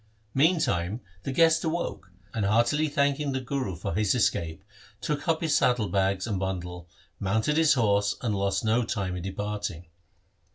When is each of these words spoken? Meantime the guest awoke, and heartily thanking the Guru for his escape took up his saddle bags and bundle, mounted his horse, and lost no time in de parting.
Meantime 0.33 0.99
the 1.21 1.31
guest 1.31 1.63
awoke, 1.63 2.11
and 2.33 2.43
heartily 2.43 2.87
thanking 2.87 3.33
the 3.33 3.39
Guru 3.39 3.75
for 3.75 3.93
his 3.93 4.15
escape 4.15 4.63
took 4.99 5.27
up 5.27 5.41
his 5.41 5.53
saddle 5.53 5.89
bags 5.89 6.25
and 6.25 6.39
bundle, 6.39 6.89
mounted 7.19 7.55
his 7.55 7.75
horse, 7.75 8.15
and 8.21 8.33
lost 8.33 8.65
no 8.65 8.83
time 8.83 9.15
in 9.15 9.21
de 9.21 9.31
parting. 9.31 9.85